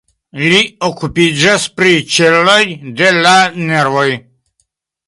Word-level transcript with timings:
Li 0.43 0.61
okupiĝas 0.87 1.67
pri 1.81 1.93
ĉeloj 2.17 2.59
de 3.03 3.13
la 3.21 3.39
nervoj. 3.71 4.09